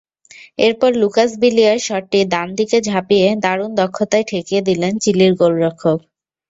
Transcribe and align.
এরপর 0.59 0.91
লুকাস 1.01 1.29
বিলিয়ার 1.41 1.77
শটটি 1.87 2.19
ডান 2.33 2.47
দিকে 2.57 2.77
ঝাঁপিয়ে 2.87 3.27
দারুণ 3.43 3.71
দক্ষতায় 3.79 4.25
ঠেকিয়ে 4.29 4.61
দিলেন 4.69 4.93
চিলির 5.03 5.33
গোলরক্ষক। 5.39 5.99